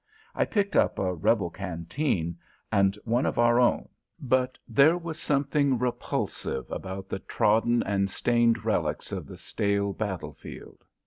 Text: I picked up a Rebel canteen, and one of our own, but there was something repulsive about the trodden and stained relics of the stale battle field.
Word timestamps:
I 0.33 0.45
picked 0.45 0.75
up 0.75 0.97
a 0.97 1.13
Rebel 1.13 1.51
canteen, 1.51 2.39
and 2.71 2.95
one 3.05 3.27
of 3.27 3.37
our 3.37 3.59
own, 3.59 3.87
but 4.19 4.57
there 4.67 4.97
was 4.97 5.19
something 5.19 5.77
repulsive 5.77 6.65
about 6.71 7.07
the 7.07 7.19
trodden 7.19 7.83
and 7.83 8.09
stained 8.09 8.65
relics 8.65 9.11
of 9.11 9.27
the 9.27 9.37
stale 9.37 9.93
battle 9.93 10.33
field. 10.33 10.83